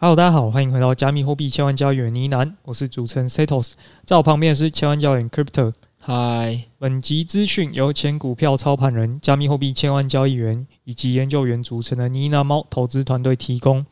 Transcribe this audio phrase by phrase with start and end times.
[0.00, 3.72] Hello，大家好，欢迎回到加密货币千万交易员呢喃，我是主持人 Setos，
[4.06, 5.72] 在我旁边是千万交易员 Crypto。
[5.98, 13.84] 嗨，本集资讯由前股票操盘人、加密货币千万交易员以及研究员组成的呢喃猫投资团队提供。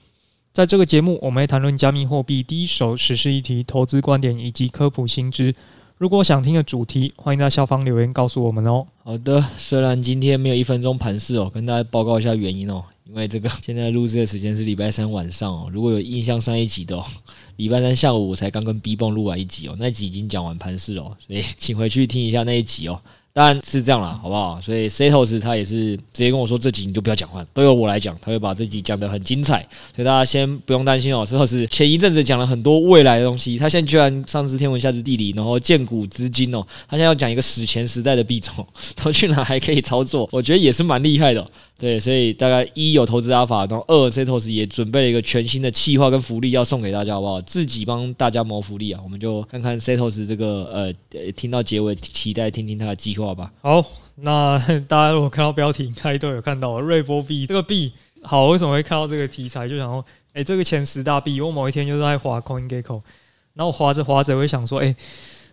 [0.53, 5.57] 在这个节目，我们会谈论加密货币第一手实时议题、投资观点以及科普新知。
[5.99, 8.87] 如果想听的主题，欢迎在下方留言告诉我们哦。
[9.03, 12.85] 好的，虽然今天没有一分钟盘势哦，跟大家报告一下原因哦。
[13.09, 17.05] 因为这个现在录制的时间是礼拜三晚上哦，如果有印象上一集的哦，
[17.57, 23.01] 礼拜三下午我才刚跟 B 蹦录完一集哦，那集已经讲完盘势哦，所以 请回去听一下那一集哦。
[23.33, 24.59] 当然是这样啦，好不好？
[24.63, 29.61] 所以 Setos 他也是直接跟我说，这集你就不要讲话，都由我来讲，他会把这集讲得很精彩，
[29.95, 31.23] 所以大家先不用担心哦。
[31.25, 41.47] Setos 前一阵子讲了很多未来的东西，他现在居然上知天文下知地理，然后见古知今哦，他现在要讲一个史前时代的币种，他去哪还可以操作，我觉得也是蛮厉害的。
[41.79, 47.39] 对，所以大概一有投资阿法，然后二 Setos 也准备了一个全新的企划跟福利要送给大家，好不好？
[47.43, 49.01] 自己帮大家谋福利啊！
[49.05, 53.53] 我们就看看 Setos 这个呃，听到结尾期待听听他的计划吧。
[53.61, 57.93] 好，那大家如果看到标题，应该都有看到瑞波币这个币。
[58.23, 59.69] 好，为什么会看到这个题材？
[59.69, 60.03] 就想说，
[60.33, 63.03] 哎，这个前十大币，我某一天就是在滑 CoinGecko，
[63.53, 64.97] 然后滑着滑着，我会想说，哎，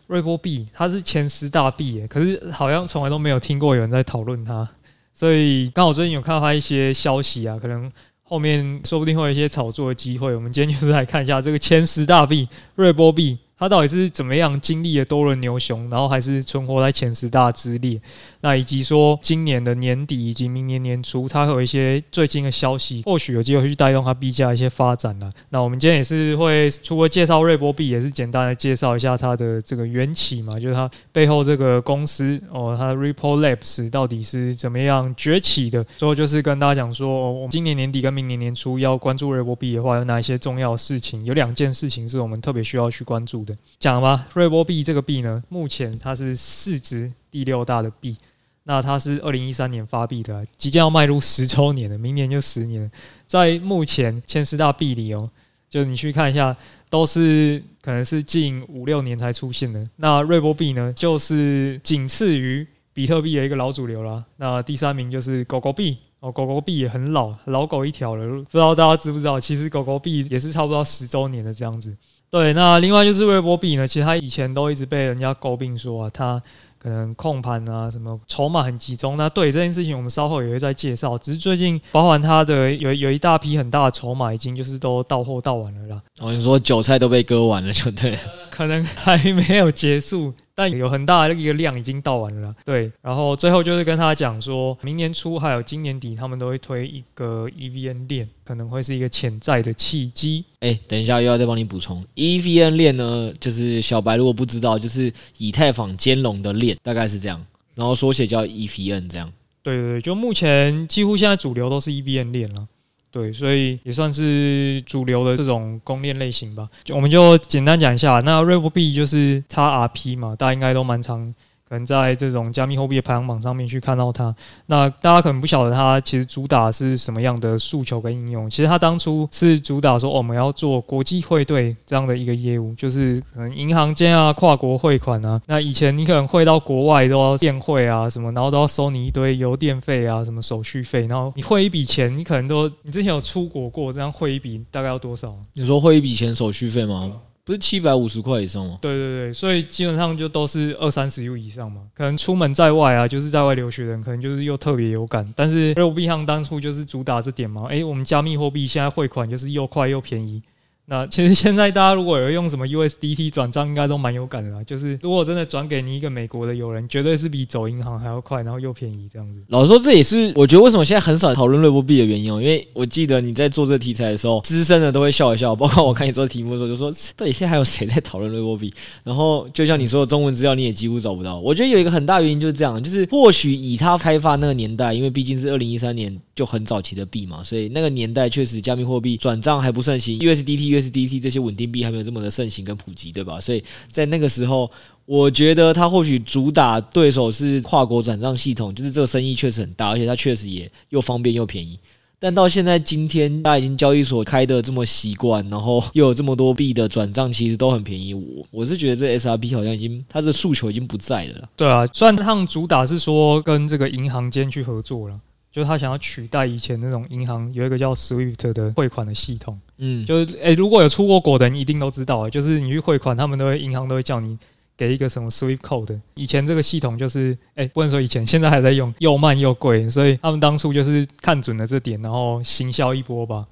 [0.07, 4.65] 瑞波币它是前十大币，可是好像从来都没有听过有人在讨论它。
[5.13, 7.91] 所以刚好最近有看到他一些消息啊，可能
[8.23, 10.35] 后面说不定会有一些炒作的机会。
[10.35, 13.37] 我们今天就是来看一下这个千十大币瑞波币。
[13.63, 17.97] 它到底是怎么样经历了多轮牛熊，然后还是存活在前十大之列？
[18.41, 25.31] 那以及说今年的年底以及明年年初，它会有一些最新的消息，或许有机会去带动它币价一些发展了。
[25.49, 35.81] 那我们今天也是会除了介绍瑞波币，也是简单的介绍一下它的这个缘起嘛，就是它背后这个公司哦，它 Ripple Labs 到底是怎么样崛起的？
[35.97, 41.23] 最后就是跟大家讲说，我们今年年底跟明年年初要关注瑞波币的话，有哪一些重要事情？
[41.23, 43.52] 有两件事情是我们特别需要去关注的。
[43.79, 48.15] 讲吧，瑞波币这个币呢，目前它是市值第六大的币，
[48.63, 52.89] 那它是二零一三年发币的，即将要迈入十周年了，明年就十年。
[53.27, 55.29] 在目前前十大币里哦，
[55.69, 56.55] 就你去看一下，
[56.89, 59.85] 都是可能是近五六年才出现的。
[59.95, 64.23] 那瑞波币呢，就是仅次于比特币的一个老主流啦。
[64.37, 68.25] 那第三名就是狗狗币哦，狗狗币也很老，老狗一条了。
[68.43, 71.97] 不知道大家知不知道，其实狗狗币也是差不多十周年的这样子。
[72.33, 76.41] 对，那另外就是微波币呢，其实它以前都一直被人家诟病说啊，它
[76.79, 79.15] 可能控盘啊，什么筹码很集中。
[79.17, 81.15] 那对这件事情，我们稍后也会再介绍。
[81.15, 86.01] 只是最近，包含它的有 有一大批很大的筹码，已经就是都到货到完了啦。
[86.21, 88.17] 哦，你说韭菜都被割完了，就对了。
[88.49, 90.33] 可能还没有结束。
[90.55, 92.91] 但有很大的一个量已经到完了，对。
[93.01, 100.45] 然后最后就是跟他讲说，明年初还有今年底，他们都会推一个 EVN 链，可能会是一个潜在的契机。
[100.59, 107.43] 哎，等一下又要再帮你补充 EVN 链呢，就是小白如果不知道，就是以太坊兼容的链，大概是这样。
[107.75, 109.31] 然后缩写叫 EVN 这样。
[109.63, 112.67] 对对对，就目前几乎现在主流都是 EVN 链了。
[113.13, 116.67] 对，所以也算是主流的这种公链类型吧。
[116.83, 121.33] 就我们就简单讲一下，那瑞波币就是 XRP 嘛，大家应该都蛮常。
[121.73, 124.33] 可能在这种加密货币的排行榜上面去看到它，
[124.67, 128.47] 那大家可能不晓得它其实主打是什么样的诉求跟应用。
[128.47, 135.41] 其实它当初是主打说，我们要做国际汇兑这样的一个业务，就是可能银行间啊、跨国汇款啊。
[135.47, 141.07] 那以前你可能汇到国外都要电汇啊什么，然后都要收你一堆邮电费啊、什么手续费。
[141.07, 145.35] 然后你汇一笔钱，你可能都你之前有出国过，这样汇一笔大概要多少？
[145.53, 147.11] 你说汇一笔钱手续费吗？
[147.45, 148.77] 不是七百五十块以上吗？
[148.81, 151.81] 对对对，所以基本上就都是二三十 U 以上嘛。
[151.93, 155.27] 可能出门在外啊，就是在外留学的人，可能就是又特别有感。
[155.35, 160.41] 但是瑞波币行当初就是主打这点嘛，诶，我们加密货币现在汇款就是又快又便宜。
[160.85, 164.61] 那其实现在大家如果有用什么 USDT 转账，应该都蛮有感的啦。
[164.65, 169.41] 就是如果真的转给你一个美国的友人，绝对是比走银行还要快，然后又便宜这样子。
[169.47, 172.41] 老实说，这也是我觉得为什么现在很少讨论瑞波币的原因哦。
[172.41, 175.55] 因为我记得你在做这题材的时候，资深的都会笑一笑。
[175.55, 178.73] 包括我看你做题目的时候，就说到底现在还有谁在讨论瑞波币？
[179.05, 181.39] 然后就像你说的中文资料，你也几乎找不到。
[181.39, 193.39] 我觉得有一个很大原因就是这样，就是或许以它开发那个年代，因为毕竟是二零一三年就很早期的币嘛，所以那个年代确实加密货币转账还不盛行，USDT、USDC 这些稳定币还没有这么的盛行跟普及，对吧？
[193.39, 194.69] 所以在那个时候，
[195.05, 201.79] 我觉得它或许主打对手是跨国转账系统，就是这个生意确实很大，而且它确实也又方便又便宜。
[202.19, 208.13] 但到现在今天，大家已经交易所开的这么习惯，然后又有这么多币的转账，其实都很便宜。
[208.13, 211.49] 我我是觉得这 S R P 好像已经它的诉求已经不在了。
[211.57, 215.15] 对啊，虽然他们主打是说跟这个银行间去合作了。
[215.53, 219.57] 就是他想要取代以前那种银行有一个叫 SWIFT 的汇款的系统。
[219.77, 224.35] 嗯，就是诶、欸，如果有出过国的人一定都知道，就是你去汇款，他们都会银行都会叫你
[224.75, 225.99] 给一个什么 SWIFT code。
[226.15, 233.45] 以前这个系统就是诶、欸，不能说以前，现在还在用，又慢又贵，所以他们当初就是看准了这点，然后行销一波吧。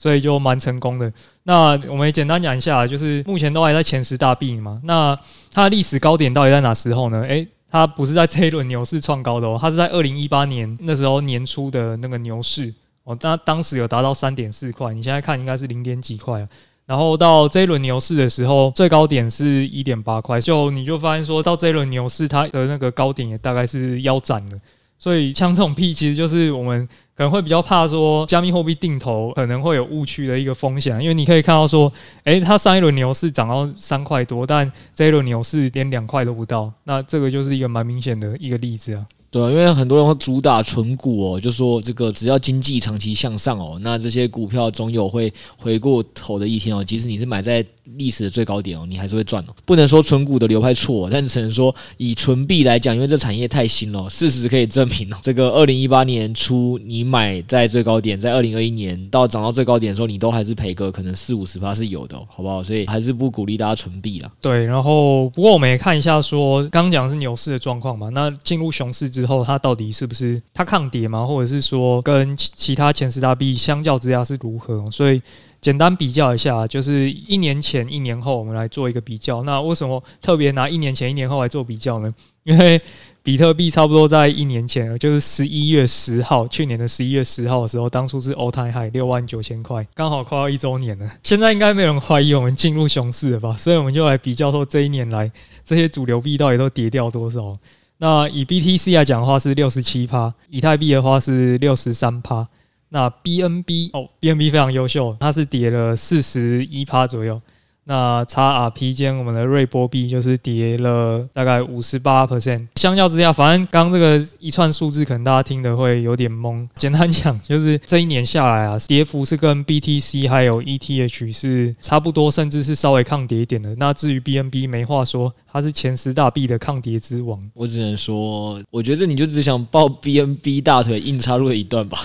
[0.00, 1.12] 所以就蛮成功的。
[1.42, 4.80] 那我们也简单讲一下，就是目前都还在前十大币嘛。
[4.84, 5.18] 那
[5.52, 7.22] 它的历史高点到底在哪时候呢？
[7.22, 12.72] 诶、欸，它不是在这一轮牛市创高的哦，它是在二零一八年那时候年初的那个牛市
[13.04, 13.14] 哦。
[13.14, 16.46] 它当时有达到三点四块，你现在看应该是零点几块。
[16.86, 20.40] 然后到这一轮牛市的时候，最高点是一点八块。
[20.40, 24.56] 就你就发现说到这一轮牛市，它的那个高点也大概是腰斩了。
[24.98, 26.88] 所以像这种币，其实就是我们。
[27.18, 31.92] 可能会比较怕说加密货币定投可能会有误区的一个风险，因为你可以看到说，
[32.22, 39.04] 诶，它上一轮牛市涨到三块多，但这一轮牛市连两块都不到，那这个就是一个蛮明显的一个例子啊。
[39.32, 46.84] 对啊，因为很多人会主打存股哦，就说这个只要经济长期向上哦，那这些股票总有会回过头的一天哦。
[46.84, 47.66] 即使你是买在
[47.96, 49.54] 历史的最高点哦，你还是会赚哦。
[49.64, 62.62] 不能说存股的流派错，但只能说以存币来讲，因为这产业太新了，事实可以证明哦，这个二零一八年初你买在最高点，在二零二一年到涨到最高点的时候，你都还是赔个可能四五十趴是有的，好不好？
[62.62, 64.30] 所以还是不鼓励大家存币了。
[64.40, 71.24] 对，然后不过我们也看一下说，刚刚讲的是牛市的状况嘛，那进入熊市之后，它到底是不是它抗跌吗？
[71.24, 74.90] 或者是说跟其其他前十大币相较之下是如何？
[74.90, 75.20] 所以
[75.60, 79.42] 简单比较一下，就是一年前、一年后，我们来做一个比较。
[79.42, 82.10] 那为什么特别拿一年前、一年后来做比较呢？
[82.44, 82.80] 因为
[83.22, 91.10] 比特币差不多在一年前， 就是十一月十号，去年的十一月十号的时候，当初是 all time high 六万九千块，刚好快要一周年了。
[91.24, 93.56] 现在应该没有人怀疑我们进入熊市了吧？
[93.56, 95.30] 所以我们就来比较说这一年来
[95.64, 97.52] 这些主流币到底都跌掉多少。
[97.98, 102.46] 那以 BTC 来讲的话是六十七趴，以太币的话是六十三趴。
[102.90, 107.40] 那 BNB 哦，BNB 非常优秀，它是跌了四十一趴左右。
[107.88, 116.68] 那 XRP 间我们的瑞波币就是跌了大概五十八 percent，相较之下，反正刚这个一串数字可能大家听的会有点懵。
[116.76, 123.74] 简单讲，就是这一年下来啊，跌幅是跟 BTC 还有 ETH 是差不多，甚至是稍微抗跌一点的。
[123.76, 127.40] 那至于 BNB 没话说，它是前十大币的抗跌之王。
[127.54, 132.00] 我只能说，我觉得你就只想抱 BNB 大腿硬插入了一段吧。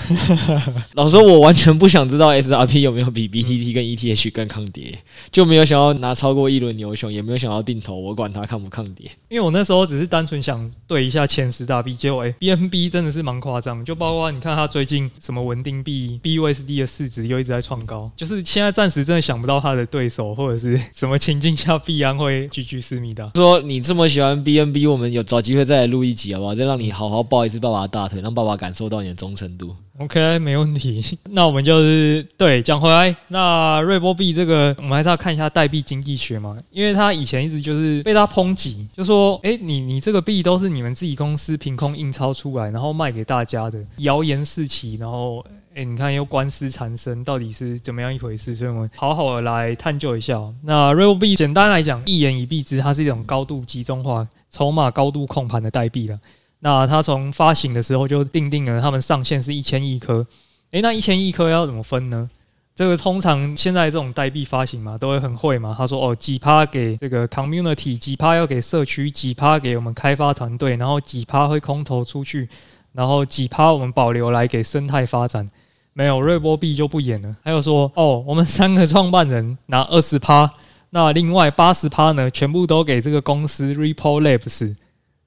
[0.96, 4.90] 老实说，我完全不想知道 XRP 有没有比 BTC 跟 ETH 更抗跌，
[5.30, 5.73] 就没有想。
[5.74, 9.10] 想要拿超过一轮牛熊，也没有想要定投，我管它抗不抗跌。
[9.28, 23.32] 因为我那时候只是单纯想对一下前十大币，结果哎，BNB 真的是蛮夸张，就包括你看它最近什么稳定币 BUSD 的市值又一直在创高，就是现在暂时真的想不到它的对手或者是 什么情境下必然会居居思密达。
[23.34, 26.54] 说你这么喜欢 BNB，我们有找机会再来录一集好不好？
[26.54, 29.76] 再让你好好抱一次爸爸的大腿，让爸爸感受到你的忠诚度。
[30.00, 31.20] OK，没问题。
[31.30, 45.46] 那我们就是对讲回来，那瑞波币这个，我们还是要看一下代币经济学嘛，因为他以前一直就是被他抨击，就说，哎，你你这个币都是你们自己公司凭空印钞出来，然后卖给大家的，谣言四起，然后，
[45.76, 48.56] 哎，你看又官司缠身，到底是怎么样一回事？
[48.56, 50.42] 所以我们好好的来探究一下。
[50.64, 56.20] 那瑞波币简单来讲，一言以蔽之，它是一种高度集中化、筹码高度控盘的代币了。
[56.64, 60.26] 那它从发行的时候就定定了，他们上限是一千亿颗。
[60.72, 62.30] 诶，那一千亿颗要怎么分呢？
[62.74, 65.76] 这个通常现在这种代币发行嘛，都会很会嘛。
[65.78, 72.48] 他说哦，几趴给这个 community，几趴要给社区，几趴给我们开发团队，然后几趴会空投出去，
[72.94, 75.46] 然后几趴我们保留来给生态发展。
[75.92, 77.36] 没有瑞波币就不演了。
[77.44, 80.50] 还有说哦，我们三个创办人拿二十趴，
[80.92, 84.74] 那另外八十趴呢，全部都给这个公司 Ripple Labs。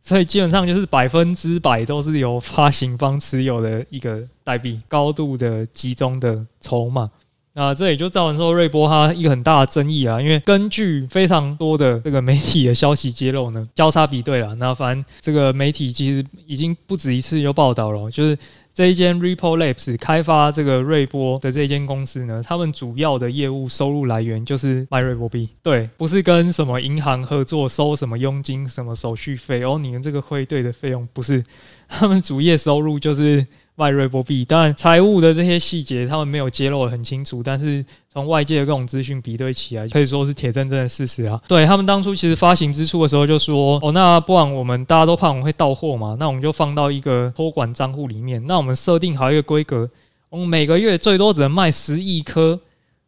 [0.07, 7.11] 所以基本上就是百分之百都是由发行方持有的一个代币，高度的集中的筹码。
[7.57, 18.37] 那这也就造成说瑞波它一个很大的争议啊，因为根据非常多的这个媒体的消息揭露呢，交叉比对了，那反正这个媒体其实已经不止一次有报道了，就是。
[18.77, 31.43] 这一间 Ripple Labs 开发这个瑞波的这一间公司呢，他们主要的业务收入来源就是卖瑞波币，对，不是跟什么银行合作收什么佣金、什么手续费哦，你们这个汇兑的费用不是，
[31.89, 33.47] 他们主业收入就是。
[33.79, 41.39] 卖瑞波币，当然财务的这些细节他们没有揭露得很清楚，但是从外界的各种资讯比对起来，可以说是铁铮铮的事实啊。
[41.47, 49.89] 对，他们当初其实发行之初的时候就说，哦，那不然我们大家都怕我们会到货嘛，那我们就放到一个托管账户里面，那我们设定好一个规格，
[50.31, 52.59] 我们每个月最多只能卖十亿颗。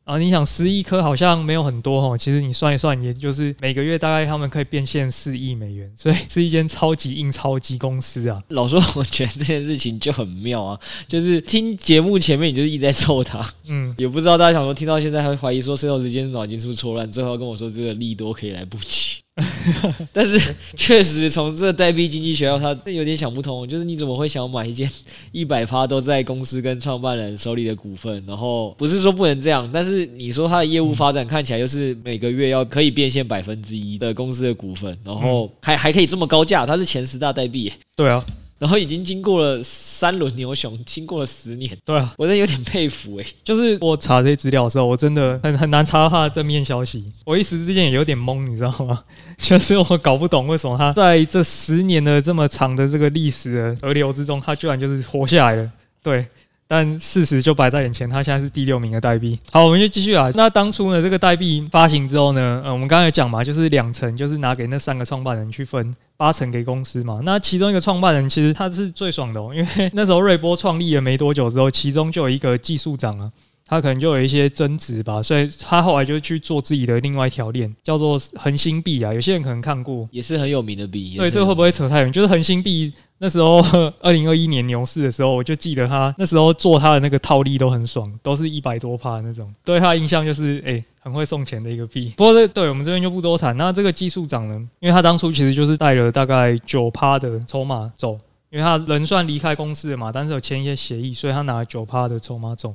[0.09, 8.43] 啊，你想十亿颗好像没有很多哦，其实你算一算，也就是每个月大概他们可以变现四亿美元， 所以是一间超级印钞机公司啊。
[8.49, 19.08] 老说，我觉得这件事情就很妙啊，就是听节目前面你就是一直在凑他，嗯，也不知道大家想说听到现在还会怀疑说 Seto 之间是脑筋是不是错乱，最后跟我说这个利多可以来布局。
[20.13, 24.91] 但是确实，从这代币经济学校，他有点想不通，就是你怎么会想买一件
[25.33, 28.25] 一百趴都在公司跟创办人手里的股份？
[28.27, 37.73] 然后不是说不能这样，但是你说他的业务发展看起来又是每个月要可以变现百分之一的公司的股份，然后还还可以这么高价，他是前十大代币。
[37.97, 38.25] 对啊。
[38.59, 43.35] 然后已经经过了三轮牛熊，经过了十年，对啊，我真的有点佩服哎、欸。
[43.45, 49.05] 就是我查这些资料的时候，我真的很很难查到他的正面消息，我一时之间也有点懵，你知道吗？
[49.39, 55.71] 就是我搞不懂为什么他在这十年的这么长的这个历史的河流之中，他居然就是活下来了。
[56.03, 56.27] 对。
[56.71, 59.39] 但事实就摆在眼前，它现在是第六名的代币。
[59.51, 60.31] 好，我们就继续啊。
[60.35, 67.21] 那当初呢，这个代币发行之后呢，呃，我们刚才有讲嘛，就是两成，就是拿给那三个创办人去分，八成给公司嘛。
[67.25, 73.33] 那其中一个创办人其实他是最爽的哦，因为那时候瑞波创立了没多久之后，其中就有一个技术长啊，
[73.65, 79.15] 他可能就有一些争执吧，所以他后来就去做自己的另外一条链，叫做恒星币啊。
[79.15, 81.15] 有些人可能看过，也是很有名的币。
[81.17, 82.13] 对，这个会不会扯太远？
[82.13, 82.93] 就是恒星币。
[83.21, 83.61] 那时候，
[84.01, 89.53] 二零二一年牛市的时候，我就记得他那时候做他的那个套利都很爽，都是一百多趴那种。
[89.65, 92.15] 对他印象就是，哎、很会送钱的一个币。
[92.17, 93.57] 不过这对我们这边就不多谈。
[93.57, 98.17] 那这个技术长呢，因为他当初其实就是带了大概九趴的筹码走，
[98.51, 102.73] 因为他人算离开公司了嘛，但是有签一些协议，所以他拿了九趴的筹码走。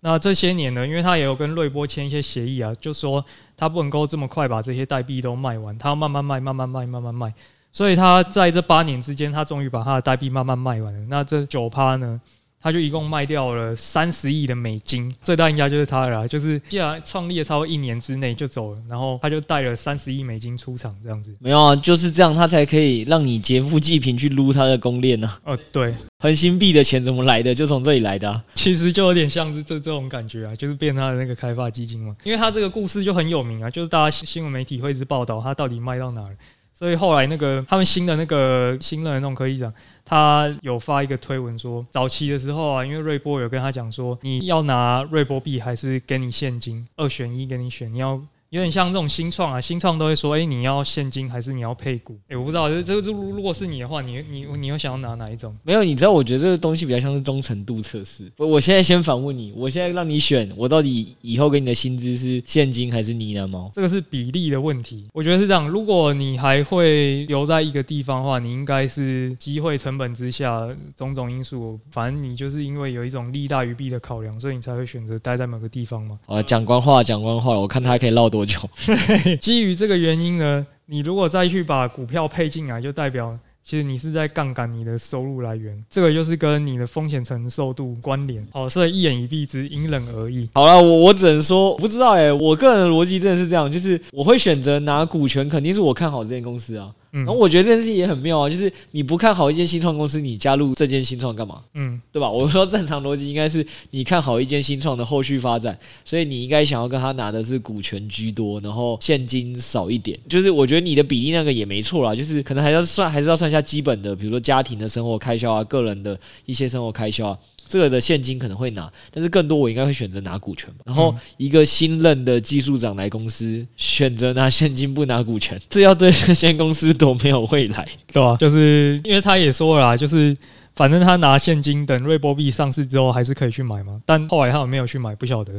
[0.00, 3.24] 那这些年呢，因为他也有跟瑞波签一些协议啊，就说
[3.56, 7.32] 他不能够这么快把这些代币都卖完，他要慢慢卖，慢慢卖，慢慢卖。
[7.74, 11.06] 所以他在这八年之间，他终于把他的代币慢慢卖完了。
[11.10, 12.20] 那这九趴呢，
[12.60, 15.12] 他就一共卖掉了三十亿的美金。
[15.24, 21.34] 最大赢家就是他了啦，就是既然创立了超过一年之内就走了，然后他就带了三十亿美金出场，这样子。
[21.40, 25.28] 没有啊，就是这样，他才可以让你劫富济贫去撸他的公链呢。
[25.42, 27.52] 哦，对，恒星币的钱怎么来的？
[27.52, 28.40] 就从这里来的啊。
[28.54, 32.14] 其实就有点像是这这种感觉啊，就是变他的那个开发基金嘛。
[32.22, 36.36] 因为他这个故事就很有名啊，就是大家新闻媒体会一直报道他到底卖到哪儿。
[36.74, 39.72] 所以后来那个他们新的那个新任的那种科技长，
[40.04, 48.20] 他有发一个推文说，早期的时候啊，因为瑞波有跟他讲说，你要拿瑞波币还是给你现金，二选一给你选，你要。
[48.54, 52.14] 有点像这种新创啊，新创都会说，哎、欸，你要现金还是你要配股？
[52.28, 55.52] 哎、欸，我不知道，这这如如果是你的话，你你你又想要拿哪一种？
[55.64, 58.30] 没有，你知道，我觉得这个东西比较像是忠诚度测试。
[58.36, 63.68] 我现在先反问你，我现在让你选，我到底以后给你的薪资是现金还是呢喃猫？
[63.74, 65.08] 这个是比例的问题。
[65.12, 70.64] 我觉得是这样，如果你还会留在一个地方的话，你应该是机会成本之下
[70.96, 76.20] 种种因素，反正你就是因为有一种利大于弊的考量，所以你才会选择待在某个地方嘛。
[76.26, 78.68] 啊，讲官话，讲官话了，我看他还可以唠多久。
[79.40, 88.46] 基于这个原因呢，你如果再去把股票配进来，就代表其实你是在杠杆你的收入来源，这个就是跟你的风险承受度关联。
[88.52, 90.48] 哦，所以一眼一蔽之，因人而异。
[90.54, 96.92] 好了，我我只能说，不知道哎、欸，我个人的逻辑真的是这样，就是我会选择拿股权，肯定是我看好这间公司啊。
[97.22, 101.60] 然后我觉得这件事情也很妙啊，就是你不看好一间新创公司，你加入这间新创干嘛？
[101.74, 102.28] 嗯，对吧？
[102.28, 110.18] 我说正常逻辑应该是你看好一间新创的后续发展，所以你应该想要跟他拿的是股权居多，然后现金少一点。
[110.28, 117.38] 就是我觉得你的比例那个也没错啦，就是可能还要算，还是要算一下基本的，比如说家庭的生活开销啊，个人的一些生活开销啊。
[117.66, 120.80] 这个的现金可能会拿，但是更多我应该会选择拿股权吧。
[120.86, 128.36] 然后一个新任的技术长来公司，选择拿现金不拿股权， 这要对这间公司多没有未来， 对吧？
[128.38, 130.36] 就是因为他也说了啦，就是
[130.74, 134.00] 反正他拿现金，等瑞波币上市之后还是可以去买嘛。
[134.04, 135.52] 但后来他有没有去买，不晓得。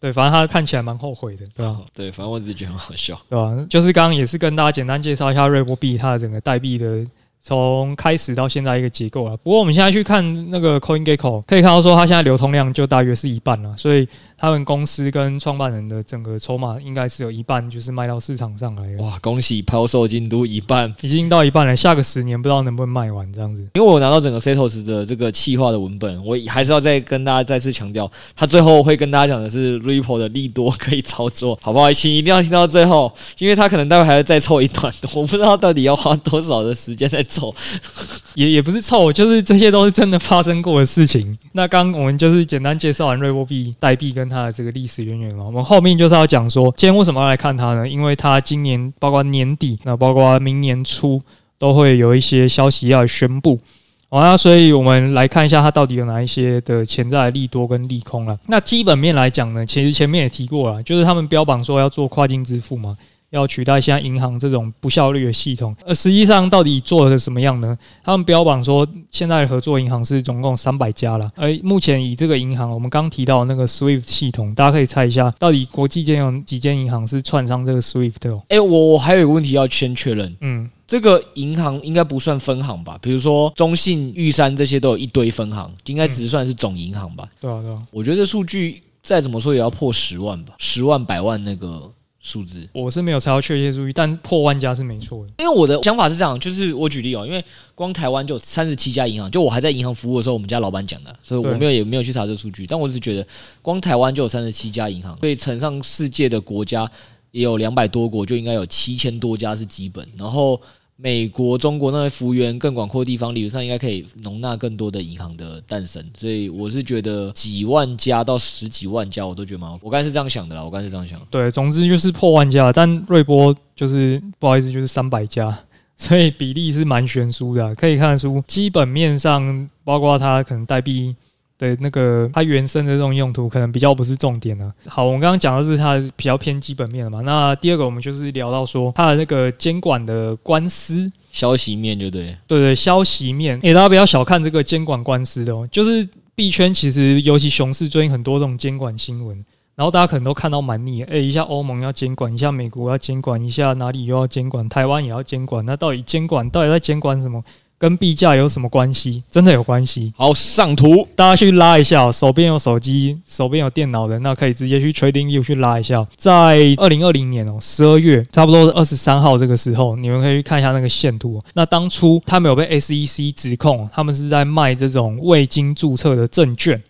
[0.00, 1.80] 对，反正他看起来蛮后悔的，对吧？
[1.94, 3.66] 对，反正我只是觉得很好笑，对吧？
[3.70, 7.06] 就是刚刚也是跟大家简单介绍一下瑞波币它的整个代币的。
[7.42, 9.36] 从开始到现在一个结构啊。
[9.42, 14.08] 不过我们现在去看那个 CoinGecko，可以看到说它现在流通量就大约是一半了，所以。
[14.42, 19.02] 他们公司跟创办人的整个筹码应该是有一半就是卖到市场上来了。
[19.04, 21.76] 哇，恭喜抛售进度一半，已经到一半了。
[21.76, 23.62] 下个十年不知道能不能卖完这样子。
[23.74, 31.92] 因为我拿到整个 Setos 的这个企划的文本，我还是要再跟大家再次强调，他最后会跟大家讲的是 Ripple 的利多可以操作，好不好？
[31.92, 37.54] 请一定要听到最后，因为他可能待会还要再凑一段，我不知道到底要花多少的时间在凑。
[38.34, 41.38] 也也不是凑，就是这些都是真的发生过的事情。
[41.52, 47.86] 那刚我们就是简单介绍完瑞波币代币跟它的这个历史渊源嘛，我们后面就是要讲说，今天为什么要来看它呢？
[47.88, 51.20] 因为它今年包括年底，那包括明年初
[51.58, 53.60] 都会有一些消息要宣布。
[54.08, 58.38] 好，那所以我们来看一下它到底有哪一些的潜在利多跟利空了。
[58.46, 62.96] 那基本面来讲呢，其实前面也提过了，就是他们标榜说要做跨境支付嘛。
[63.32, 67.76] 要取代现在银行这种不效率的系统，而实际上到底做的什么样呢？
[68.04, 78.42] 他们标榜说，现在的合作银行是总共三百家了，而目前以这个银行，我们刚提到那个 SWIFT 系统，大家可以猜一下，到底国际间有几间银行是串上这个 SWIFT 的？
[78.48, 82.98] 哎，我我还有一个问题要先确认，嗯，这个银行应该不算分行吧？
[83.00, 87.26] 比如说中信、玉山这些都有一堆分行，应该只算是总银行吧？
[87.40, 91.90] 对啊，对啊，我觉得这数据再怎么说也要破十万吧，十万、百万那个。
[92.22, 95.32] 数字我是没有查到确切数据，但破万家是没错的。
[95.38, 102.64] 因为我的想法是这样，就是我举例哦，因为光台湾就三十七家银行，就我还在银行服务的时候，我们家老板讲的，所以我没有也没有去查这个数据。
[102.64, 103.26] 但我只是觉得，
[103.60, 106.88] 光台湾就有三十七家银行，所以乘上世界的国家
[107.32, 110.60] 也有两百多国，就应该有七千多家是基本，然后。
[110.96, 119.78] 美国、中国那些幅员更广阔的地方，理论上应该可以容纳更多的银行的诞生，所以我是觉得几万家到十几万家，我都觉得蛮好。
[119.82, 121.20] 我刚才是这样想的啦，我刚才是这样想。
[121.30, 125.58] 对，总之就是破万家，但瑞波就是不好意思，就是三百家，
[125.96, 127.74] 所以比例是蛮悬殊的。
[127.74, 131.16] 可以看得出，基本面上包括它可能代币。
[131.62, 134.74] 对，那个它原生的这种用途可能比较不是重点了。
[134.84, 137.20] 好，我们刚刚讲的是它比较偏基本面的嘛。
[137.20, 143.60] 那第二个，我们就是聊到说它的那个监管的官司消息面，就对，对对，消息面。
[143.62, 146.04] 诶，大家不要小看这个监管官司的哦，就是
[146.34, 149.36] 币圈其实尤其熊市最近很多这种监管新闻，
[149.76, 151.04] 然后大家可能都看到蛮腻。
[151.04, 155.64] 诶，一下欧盟要监管，一下美国要监管，一下哪里又要监管，台湾也要监管。
[155.64, 157.40] 那到底监管到底在监管什么？
[157.82, 159.24] 跟币价有什么关系？
[159.28, 160.12] 真的有关系。
[160.16, 162.12] 好，上图，大家去拉一下。
[162.12, 166.06] 手边有手机、手边有电脑的，那可以直接去 TradingView 去拉一下。
[166.16, 171.42] 在二零二零年哦，十二月差不多是二十三号这个时候，你们可以去看一下那个线图。
[171.54, 176.80] 那当初他们有被 SEC 指控，他们是在卖这种未经注册的证券。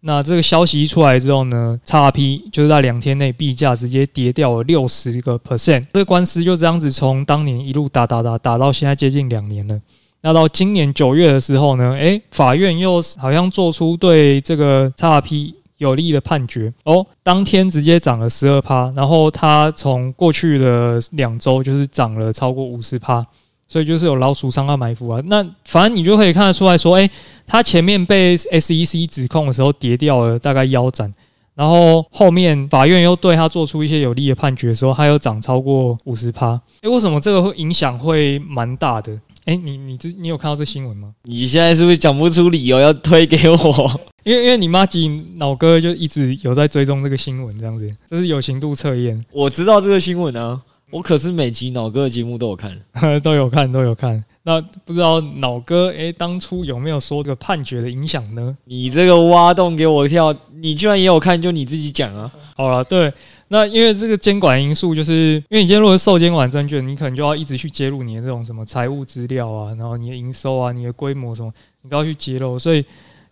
[0.00, 5.86] 那这个消息一出来之后呢，XRP 就是在两天内币价直接跌掉了六十个 percent。
[5.92, 9.80] 这个官司就这样子从当年一路打打打打到现在接近两年了。
[10.22, 23.26] 那到今年九月的时候呢，诶，法院又好像做出对这个 XRP 有利的判决哦，当天直接涨了十二趴，然后它从过去的两周就是涨了超过五十趴，
[23.66, 25.20] 所以就是有老鼠仓要埋伏啊。
[25.26, 27.10] 那反正你就可以看得出来说，诶，
[27.44, 31.12] 它前面被 SEC 指控的时候跌掉了大概腰斩，
[31.56, 36.60] 然后后面法院又对它做出一些有利的判决的时候，它又涨超过五十趴。
[36.82, 39.18] 诶，为什么这个会影响会蛮大的？
[39.44, 41.12] 哎、欸，你你这你有看到这新闻吗？
[41.24, 44.00] 你现在是不是讲不出理由要推给我？
[44.22, 49.20] 因为因为你妈吉脑哥就一直有在追踪这个新闻，这样子，这是有刑度测验。
[49.32, 50.60] 我知道这个新闻啊，
[50.92, 52.80] 我可是每集脑哥的节目都有看，
[53.20, 54.24] 都有看都有看。
[54.44, 58.56] 那不知道脑哥哎、欸，当初有没有说这个判决的影响呢？
[58.64, 62.30] 你这个挖洞给我跳，你居然也有看，就你自己讲啊。
[62.54, 63.12] 好了，对。
[63.52, 72.58] 那因为这个监管因素，就是因为你今天如果是受监管证券，你可能就要一直去揭露你的这种什么财务资料啊，然后你的营收啊、你的规模什么，你都要去揭露。
[72.58, 72.80] 所以，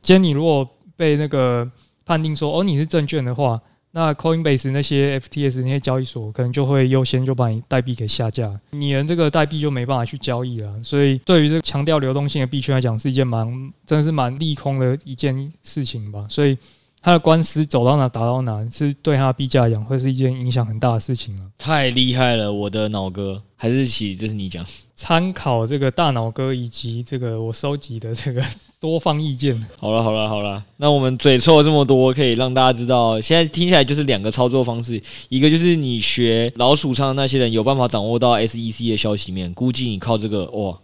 [0.02, 1.66] 今天你如果被那个
[2.04, 3.58] 判定说哦你是证券的话，
[3.92, 10.82] 那 Coinbase 那些 FTS 那些交易所可能就会优先就把你代币给下架，你的这个代币就没办法去交易了。
[10.82, 13.48] 所以，对于这个强调流动性的币圈来讲，是一件蛮
[13.86, 16.26] 真的是蛮利空的一件事情吧。
[16.28, 16.58] 所以。
[17.02, 21.42] 他的官司走到哪打到哪，是对他的币价来讲会是一件影响很大的事情了。
[21.56, 24.64] 太厉害了，我的脑哥，还是起，这是你讲。
[24.94, 28.44] 参考这个大脑哥以及这个我收集的这个
[28.78, 29.58] 多方意见。
[29.78, 40.78] 好了好了好了，那我们嘴臭了这么多，可以让大家知道，现在听起来就是两个操作方式，一个就是你学老鼠仓的那些人有办法掌握到 SEC 的消息面，估计你靠这个哇，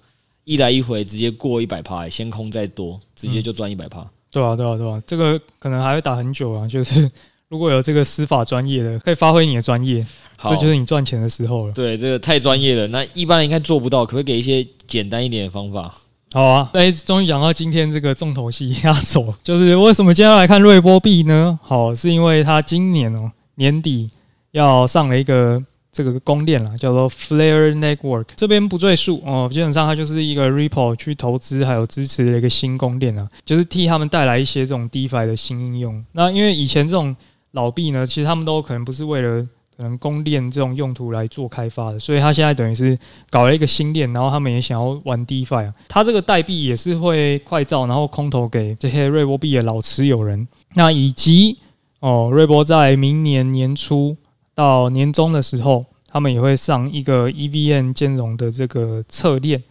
[0.44, 4.10] 一来一回直接过一百趴，先空再多，直接就赚一百趴。
[4.30, 6.66] 对啊，对啊，对啊，这个可能还会打很久啊。
[6.66, 7.10] 就是
[7.48, 10.04] 如果有这个司法专业的，可以发挥你的专业，
[10.36, 11.72] 好这就是你赚钱的时候了。
[11.72, 15.94] 对，这个太专业了，那一般人应该做不到，可不可以给一些简单一点的方法？
[16.32, 21.58] 好啊，那终于讲到今天这个重头戏压轴，就是为什么今天要来看瑞波币呢？
[21.62, 24.10] 好，是因为它今年哦年底
[24.50, 25.64] 要上了一个。
[25.96, 29.48] 这个公链啦，叫做 Flare Network，这边不赘述哦。
[29.50, 36.04] 基本上它就是一个 Ripple 去投资还有支持的一个新公链啊，就是替他们带来一些这种 DeFi 的新应用。
[36.12, 37.16] 那因为以前这种
[37.52, 39.42] 老币呢，其实他们都可能不是为了
[39.74, 42.94] 可能公链这种用途来做开发的，所以他现在等于是
[43.30, 45.72] 搞了一个新链，然后他们也想要玩 DeFi 啊。
[45.88, 50.46] 他这个代币也是会快照，然后空投给这些瑞波币的老持有人。
[50.74, 51.56] 那以及
[52.00, 54.14] 哦，瑞波在明年年初。
[54.56, 59.62] 到年终的时候，他们也会上一个 EVM 兼容的这个侧链。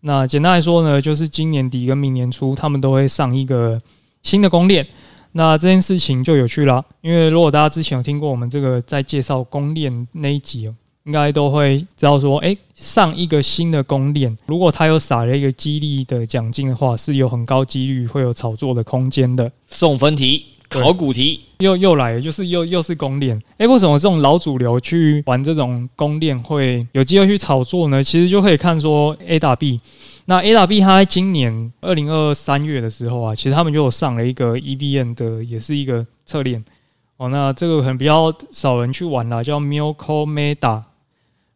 [0.00, 3.80] 那简单来说呢，就是今年底跟明年初，他们都会上一个
[4.22, 4.86] 新的公链。
[5.32, 19.50] 那这件事情就有趣了，因为如果大家之前有听过我们这个在介绍公链那一集哦，应该都会知道说，诶，上一个新的公链，如果它有撒了一个激励的奖金的话，是有很高几率会有炒作的空间的。
[19.66, 20.44] 送分题。
[20.82, 23.40] 考古题又又来了，就是又又是公链。
[23.58, 28.02] 哎，为什么这种老主流去玩这种公链会有机会去炒作呢？
[28.02, 29.78] 其实就可以看说 A 打 B，
[30.26, 36.64] 那 A 打 B 它在今年二零二三月的时候啊，其实他们就有上了一个 EVM 的，也是一个侧链
[37.16, 37.28] 哦。
[37.28, 40.82] 那这个可能比较少人去玩了，叫 Milk Meta。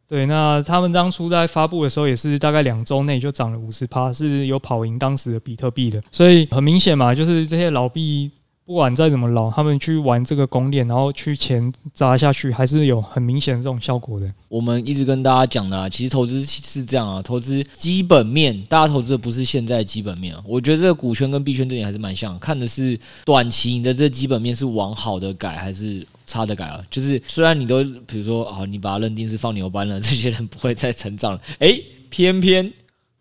[0.08, 6.00] 对，那他们当初在发布的时候，也是大概两周内就涨了五十趴，是有跑赢当时的比特币的。
[6.10, 8.30] 所以很明显嘛，就是这些老币。
[8.68, 14.30] 不管再怎么老，他们去玩这个公链，然后去钱砸下去，还是有很明显的这种效果的。
[14.46, 20.42] 我们一直跟大家讲的啊，其实投资是这样啊，投资基本面，大家投资的不是现在基本面啊。
[20.46, 26.78] 我觉得这个股圈跟币圈这点还是蛮像，看的是短期你的这基本面是往好的改还是差的改啊。
[26.90, 32.70] 就是虽然你都比如说啊，你把它认定是放牛班了， 这些人不会再成长了，诶，偏偏。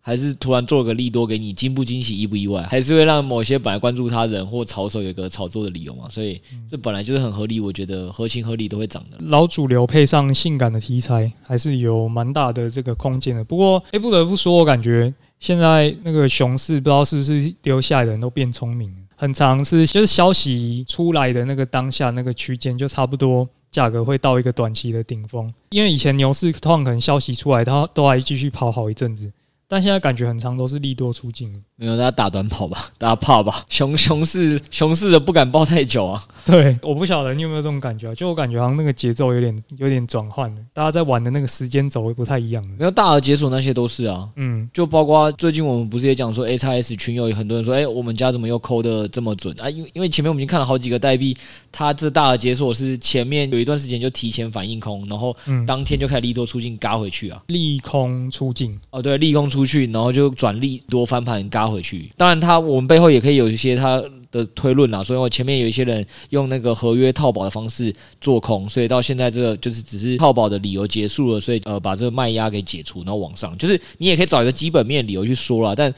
[0.07, 2.63] 还是突然做个利多给你，惊不惊喜，意不意外？
[2.71, 6.07] 还是会让某些本来关注他人或炒手有一个炒作的理由嘛？
[6.09, 9.17] 所以这本来就是很合理，我觉得合情合理都会涨的。
[9.19, 13.43] 老主流配上性感的题材，还是有蛮大的这个空间的。
[13.43, 25.53] 不过，哎，不得不说，我感觉现在那个熊市，不知道是不是留下来的人都变聪明了，很常是就是消息出来的那个当下那个区间，就差不多价格会到一个短期的顶峰。
[25.71, 29.29] 因为以前牛市通常可能消息出来，它都还继续跑好一阵子。
[29.67, 31.63] 但现在感觉很长，都是利多出尽。
[31.79, 33.63] 没有，大家打短跑吧，大家怕吧？
[33.69, 36.23] 熊熊市熊市的不敢抱太久啊。
[36.43, 38.15] 对，我不晓得你有没有这种感觉啊？
[38.15, 42.67] 就我感觉好像那个节奏有点有点转换了，大家在玩的那个时间轴不太一样。
[42.79, 49.69] 没有大额解锁那些都是啊，嗯，就包括最近我们不是也讲说 XS 群友有很多人说，哎、欸，我们家怎么又抠的这么准啊？
[49.69, 51.37] 因为因为前面我们已经看了好几个代币，
[51.71, 55.35] 它这大额解锁是前面有一段时间就提前反应空，然后
[55.67, 62.37] 当天就开始利多出尽嘎回去啊，利空出尽哦，对，利空出去，然后就转利多翻盘嘎回去，当然。
[62.39, 64.01] 他我们背后也可以有一些他
[64.31, 75.93] 的推论啦，所以我前面有一些人用那个合约套保的方式做空，所以到现在这个就是只是套保的理由结束了，所以呃把这个卖压给解除，然后往上，就是你也可以找一个基本面理由去说了，但。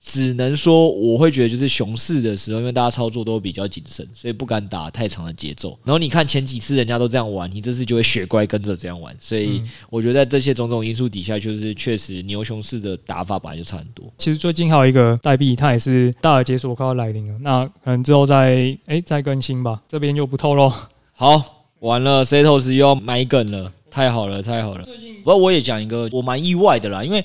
[0.00, 5.78] 只能说，我会觉得就是熊市的时候，因为大家操作都比较谨慎，所以不敢打太长的节奏。
[5.84, 9.14] 然后你看前几次人家都这样玩，你这次就会学乖跟着这样玩。
[9.18, 14.06] 所以我觉得在这些种种因素底下，就是确实牛熊市的打法本来就差很多。
[14.16, 20.72] 其实最近还有一个代币，它也是大的解锁快要来临了，那可能之后再诶、欸、再更新吧，这边就不透露。
[21.12, 24.84] 好，完了，Setos 又要买梗了，太好了，太好了。
[25.24, 27.22] 不过我也讲一个我蛮意外的啦，因为。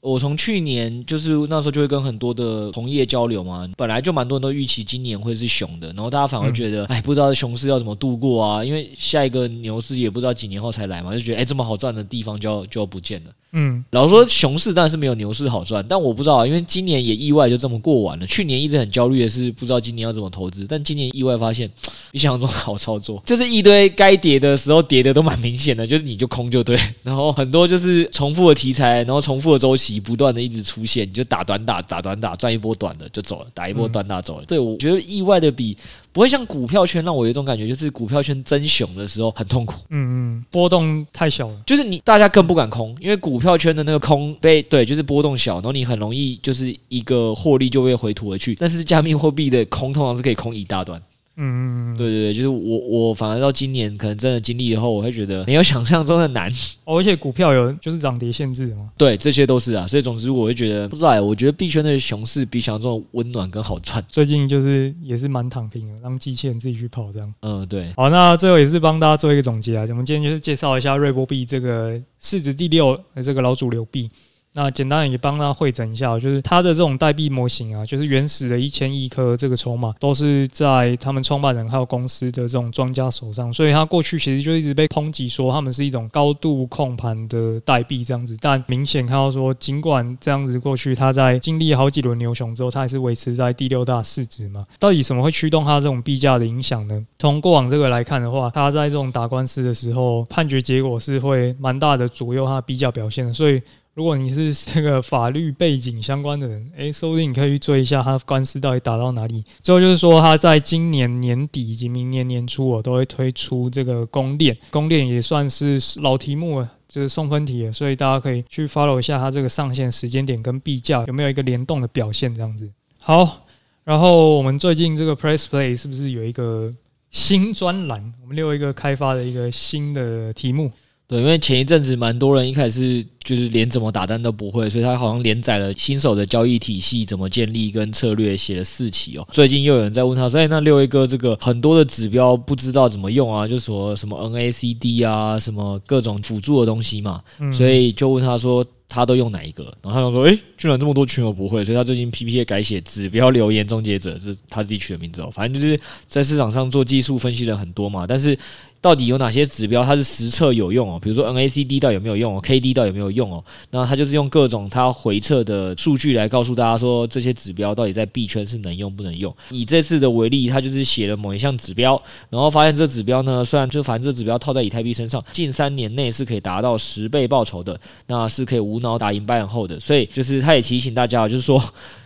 [0.00, 8.64] 我从去年就是那时候就会跟很多的同业交流嘛，本来就蛮多人都预期今年会是熊的，然后大家反而觉得，哎，不知道熊市要怎么度过啊？
[8.64, 13.30] 因为下一个牛市也不知道几年后才来嘛，就觉得，哎，这么好赚的地方就要就要不见了。
[13.52, 18.26] 嗯，老实说熊市当然是没有牛市好赚，但我不知道，因为今年也意外就这么过完了。
[18.26, 21.70] 去年一直很焦虑的是不知道今年要怎么投资，但今年意外发现
[22.10, 30.00] 比想象中好操作，就是一堆该跌的时候跌的都蛮明显的，就是你就空就对，然后很多就是重复的题材，然后重复的周期。
[30.00, 34.44] 不断的一直出现，你就打短打，打短打，赚一波短的就走了，打一波短打走了。
[34.46, 35.76] 对，我觉得意外的比
[36.12, 39.74] 不会像股票圈让我有一种感觉，就是股票圈真熊的时候很痛苦。
[39.90, 48.56] 嗯嗯，波动太小了，就是你大家更不敢空，因为股票圈的那个空被对，就是波动小，然后你很容易就是一个获利就会回吐而去。
[48.56, 51.00] 但是加密货币的空通常是可以空一大段。
[51.36, 56.52] 嗯嗯嗯，对对对，就是我我反而到今年可能真的经历以后，我会觉得没有想象中的难。
[56.84, 58.90] 哦，而且股票有就是涨跌限制嘛。
[58.98, 59.86] 对，这些都是啊。
[59.86, 64.04] 所以总之我会觉得不知道哎，我觉得币圈的熊市比想象中的温暖跟好赚。
[64.08, 67.34] 最近就是也是蛮躺平的，让机器人自己去跑这样。
[67.40, 67.92] 嗯，对。
[67.96, 69.86] 好，那最后也是帮大家做一个总结啊。
[69.88, 74.10] 我们今天就是介绍一下瑞波币这个市值第六的这个老主流币。
[74.52, 88.36] 那简单也帮他汇整一下，就是他的这种代币模型啊，就是原始的一千亿颗这个筹码，都是在他们创办人还有公司的这种庄家手上，所以他过去其实就一直被抨击说他们是一种高度控盘的代币这样子。
[88.40, 94.66] 但明显看到说，尽管这样子过去，它在经历好几轮牛熊之后，它还是维持在第六大市值嘛。
[94.80, 97.00] 到底什么会驱动它这种币价的影响呢？
[97.20, 103.62] 从过往这个来看的话，它在这种打官司的时候，判决结果是会蛮大的左右它的币价表现的，所以。
[104.00, 109.44] 如果你是这个法律背景相关的人，诶，说不定你可以去追一下他官司到底打到哪里。
[109.60, 114.56] 最后就是说，他在今年年底以及明年年初，我都会推出这个公链。
[114.70, 116.70] 公链也算是老题目了。
[116.88, 122.72] 就是送分题，所以大家可以去 follow 一下它这个上线时间点跟币价有没有一个联动的表现这样子。
[123.00, 123.44] 好，
[123.84, 126.72] 然后我们最近这个 Press Play 是不是有一个
[127.10, 128.14] 新专栏？
[128.22, 130.72] 我们六一个开发的一个新的题目。
[131.10, 139.26] 对，因为前一阵子蛮多人一开始是就是连怎么打单都不会，所以他好像连载了新手的交易体系怎么建立跟策略，写了四期哦。
[139.32, 143.44] 最近又有人在问他说：“哎，那六一哥这个很多的指标不知道怎么用啊？
[143.44, 147.20] 就说什么 NACD 啊，什么各种辅助的东西嘛。
[147.40, 149.64] 嗯”所以就问他说他都用哪一个？
[149.82, 155.28] 然后他就说：“哎，居然这么多群友不会。”所以他最近 P P A 改写指标留言终结者，这是他自己取的名字哦。
[155.32, 158.38] 反正就是在市场上做技术分析的很多嘛，但是。
[158.80, 160.98] 到底有哪些指标它是实测有用哦？
[160.98, 163.44] 比如说 NACD 到底有没有用哦？KD 到底有没有用哦？
[163.70, 169.34] 那它就是用各种它回测的数据来告诉大家说，这些指标到底在币圈是能用不能用。
[169.50, 179.78] 以这次的为例，它就是写了某一项指标，然后发现这指标呢，虽然就反正这指标套在以太币身上，近三年内是可以达到十倍报酬的，那是可以无脑打赢 Buy and Hold 的。
[179.78, 181.62] 所以就是他也提醒大家，就是说。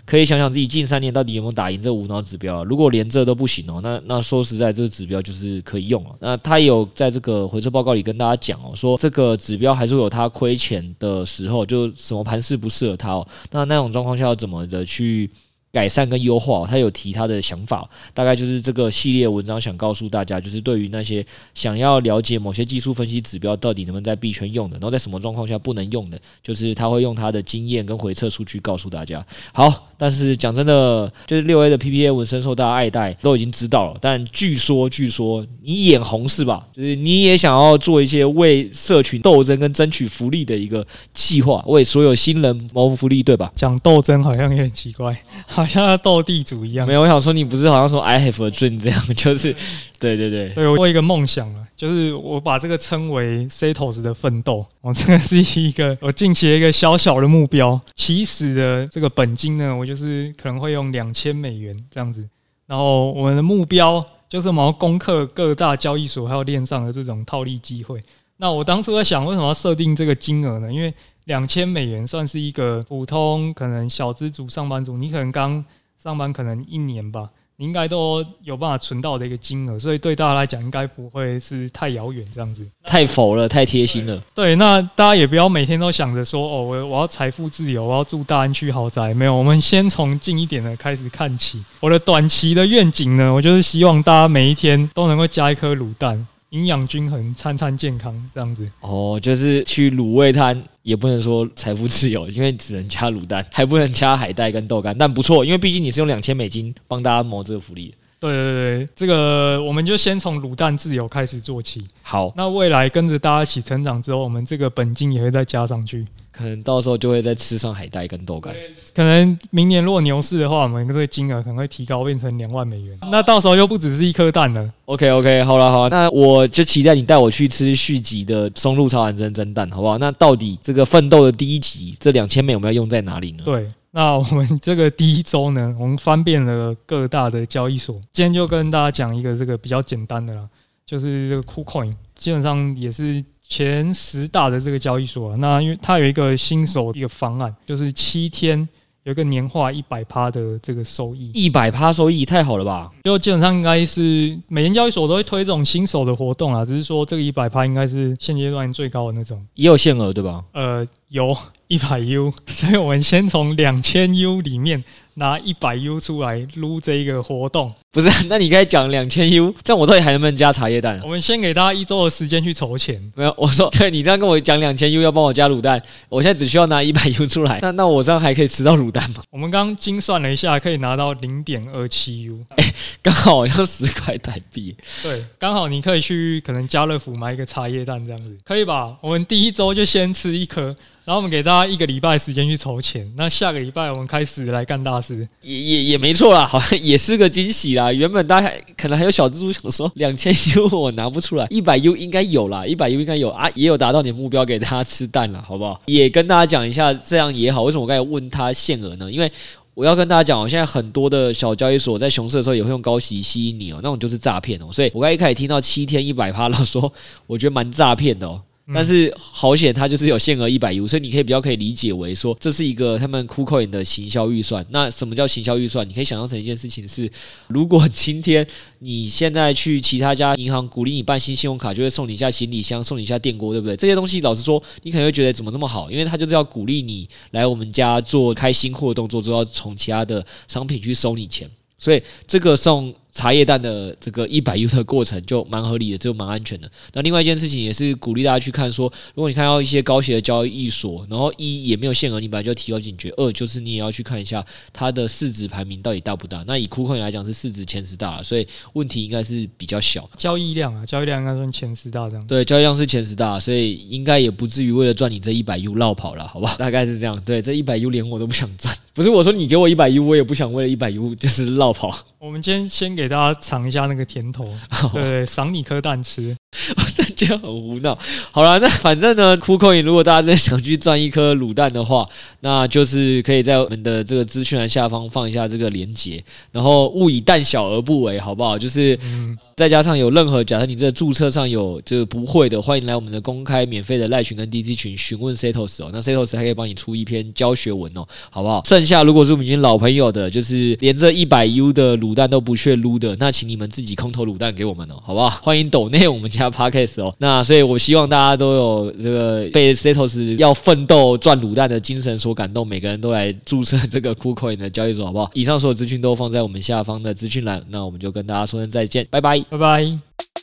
[0.07, 2.65] 可以想想自己近三年到底有没有打赢这无脑指标啊？
[2.65, 6.11] 如果连这都不行哦，那那说实在，这个指标就是可以用了。
[6.21, 13.27] 那他有在这个回测报告里跟大家讲哦，说这个指标还是会有他亏钱的时候，就什么盘势不适合他哦。
[13.51, 15.31] 那那种状况下要怎么的去
[15.75, 29.27] 改善跟优化，他有提他的想法，大概就是这个系列文章想告诉大家，就是对于那些想要了解某些技术分析指标到底能不能在币圈用的，然后在什么状况下不能用的，就是他会用他的经验跟回测数据告诉大家。
[29.53, 33.99] 好，但是讲真的，就是六 A 的 PPA 文深受大家爱戴，都已经知道了。
[34.01, 36.65] 但据说，据说你眼红是吧？
[36.73, 43.51] 就是你也想要做一些为社群斗争跟争取福利的一个计划，为所有新人谋福利，对吧？
[43.57, 45.17] 讲斗争好像也很奇怪。
[45.65, 46.87] 好像斗地主一样。
[46.87, 49.55] 没有，我想说你不是好像说 I have a dream 这样， 就是，
[49.99, 54.67] 对对对，对我有一个梦想了，就是我把这个称为 Setos 的奋斗。
[54.81, 57.81] 我这个是一个我近期的一个小小的目标。
[57.97, 62.29] 起始的这个本金呢，我就是可能会用两千美元这样子。
[62.67, 68.01] 然后我们的目标就是我们要攻克各大交易所还有链上的这种套利机会。
[68.37, 70.73] 那我当初在想，为什么要设定这个金额呢？
[70.73, 70.93] 因为
[71.25, 75.65] 两千美元算是一个普通可能小资族上班族，你可能刚
[76.03, 82.67] 上班可能一年吧，你应该都有办法存到的一个金额，所以对大家来讲应该不会是太遥远这样子。
[82.85, 84.23] 太否了，太贴心了。
[84.35, 89.15] 对，那大家也不要每天都想着说哦，我我要财富自由，我要住大安区豪宅。
[89.15, 91.65] 没有，我们先从近一点的开始看起。
[91.81, 96.27] 我的短期的愿景呢，我就是希望大家每一天都能够加一颗卤蛋。
[96.51, 107.93] 营养均衡，餐餐健康，这样子哦，就是去卤味摊也不能说财富自由，因为只能加卤蛋，还不能加海带跟豆干，但不错，因为毕竟你是用两千美金帮大家谋这个福利。
[108.21, 111.87] 对对对，这个我们就先从卤蛋自由开始做起。
[112.03, 116.07] 好，那未来跟着大家一起成长之后，我们这个本金也会再加上去。
[116.37, 118.55] 可能到时候就会再吃上海带跟豆干。
[118.95, 122.99] 可能明年如果牛市的话，我们这个金额可能会提高，变成两万美元。
[123.11, 124.73] 那到时候又不只是一颗蛋了。
[124.87, 129.97] OK OK，好了好了，那我就期待你带我去吃续集的松露超玩珍珍蛋，好不好？
[129.99, 133.43] 那到底这个奋斗的第一集，这两千美我们要用在哪里呢？
[133.45, 133.69] 对。
[133.97, 137.95] 那我们这个第一周呢， 我们翻遍了各大的交易所。
[138.13, 140.49] 今天就跟大家讲一个这个比较简单的啦，
[140.85, 143.23] 就是这个 KuCoin，基本上也是
[143.55, 145.37] 前十大的这个交易所啊。
[145.39, 148.69] 那因为它有一个新手一个方案，就是七天
[149.05, 152.91] 有一个年化一百趴的这个收益，一百趴收益太好了吧？
[153.05, 160.45] 就基本上应该是每间交易所都会推这种新手的活动啊，只是说这个一百趴应该是现阶段最高的那种，也有限额对吧？
[160.53, 161.37] 呃，有。
[161.67, 167.73] 一百 U， 所以我们先从两千 U 里面拿一百 U 出来撸这一个活动。
[167.93, 171.01] 不是， 那你该讲两千 U，这样我到底还能不能加茶叶蛋？
[171.05, 173.01] 我们先给大家一周的时间去筹钱。
[173.15, 179.23] 没有， 我说，对你这样跟我讲两千 U 要帮我加卤蛋，我现在只需要拿一百 U 出来， 那那我这样还可以吃到卤蛋吗？
[179.31, 184.77] 我们刚刚精算了一下，可以拿到零点二七 U，哎，刚好要十块台币。
[185.03, 188.97] 对，刚好你可以去可能家乐福买一个茶叶蛋这样子，可以吧？
[189.01, 190.75] 我们第一周就先吃一颗。
[191.07, 197.93] 然后我们给大家一个礼拜时间去筹钱，那下个礼拜我们开始来干大事，也也也没错啦， 好像也是个惊喜啦。
[197.93, 205.79] 原本大家可能还有小蜘蛛想说两千 U 我拿不出来，一百 U 应该有啦，一百 U 应该有啊，也有达到你的目标，给大家吃蛋了，好不好？
[205.85, 207.65] 也跟大家讲一下，这样也好。
[207.65, 209.13] 为什么我刚才问他限额呢？
[209.13, 209.31] 因为
[209.75, 214.69] 我要跟大家讲，我现在很多的小交易所，在熊市的时候也会用高息吸引你哦，那种就是诈骗哦。
[214.73, 216.91] 所以我刚一开始听到七天一百趴，老说
[217.27, 218.41] 我觉得蛮诈骗的哦。
[218.73, 224.65] 但是好险它就是有限额一百 U，所以你可以比较可以理解为说这是一个他们 KuCoin 的行销预算。
[224.71, 225.87] 那什么叫行销预算？
[225.87, 227.11] 你可以想象成一件事情是，
[227.49, 228.47] 如果今天
[228.79, 233.77] 你现在去其他家银行鼓励你办新信用卡，就会送你一下行李箱，送你一下电锅，对不对？
[233.77, 235.91] 这些东西老实说，你可能会觉得怎么那么好？
[235.91, 242.95] 因为它就是要鼓励你来我们家做开新货动作，就要从其他的商品去收你钱，所以这个送。
[243.15, 246.69] 茶叶蛋的这个一百 U 的过程就蛮合理的，就蛮安全的。
[246.93, 256.43] 那另外一件事情也是鼓励大家去看说，如果你看到一些高息的交易所，然后一也没有限额，你本来就提高警觉；二就是你也要去看一下它的市值排名到底大不大。
[256.47, 260.11] 那以 KuCoin 来讲是市值前十大，所以问题应该是比较小。
[260.17, 262.27] 交易量啊，交易量应该算前十大这样。
[262.27, 266.57] 对，交易量是前十大，所以应该也不至于为了赚你这一百 U 绕跑了，好吧？
[266.59, 267.17] 大概是这样。
[267.25, 271.97] 对，这一百 U 连我都不想赚，不是我说你给我一百 U，我也不想为了一百 U 就是绕跑。
[272.25, 274.49] 我们今天先给大家尝一下那个甜头，
[274.95, 276.35] 对，赏你颗蛋吃。
[276.95, 277.99] 这就很胡闹。
[278.31, 282.07] 好了，那反正呢，KuCoin 如果大家真的想去赚一颗卤蛋的话，
[282.41, 288.59] 那就是可以在我们的这个资讯栏下方放一下这个链接，然后勿以蛋小而不为，好不好？
[288.59, 288.99] 就是。
[289.05, 295.91] 嗯再加上有任何，假设你这个注册上有这个不会的，欢迎来我们的公开免费的赖群跟 DC 群询问 Setos 哦。
[295.93, 298.65] 那 Setos 还可以帮你出一篇教学文哦，好不好？
[298.65, 305.31] 剩下如果是我们已经老朋友的，就是连这一百 U 的卤蛋都不屑撸的，那请你们自己空投卤蛋给我们哦，好不好？
[305.41, 307.15] 欢迎抖内我们家 Podcast 哦。
[307.19, 315.31] 那所以我希望大家都有这个被 Setos 要奋斗赚卤蛋的精神所感动，每个人都来注册这个 KuCoin 的交易所，好不好？
[315.35, 319.39] 以上所有资讯都放在我们下方的资讯栏，那我们就跟大家说声再见，拜拜。
[319.51, 320.34] 拜拜。